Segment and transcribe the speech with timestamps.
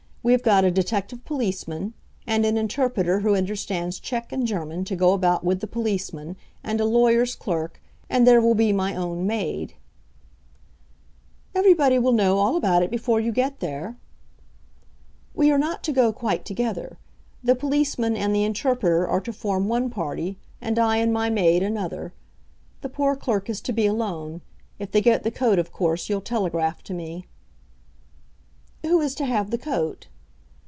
[0.23, 1.95] We have got a detective policeman,
[2.27, 6.79] and an interpreter who understands Czech and German to go about with the policeman, and
[6.79, 9.73] a lawyer's clerk, and there will be my own maid."
[11.55, 13.97] "Everybody will know all about it before you get there."
[15.33, 16.99] "We are not to go quite together.
[17.43, 21.63] The policeman and the interpreter are to form one party, and I and my maid
[21.63, 22.13] another.
[22.81, 24.41] The poor clerk is to be alone.
[24.77, 27.25] If they get the coat, of course you'll telegraph to me."
[28.83, 30.07] "Who is to have the coat?"